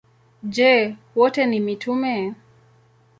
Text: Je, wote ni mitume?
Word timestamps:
Je, 0.53 0.69
wote 1.15 1.45
ni 1.51 1.59
mitume? 1.65 2.15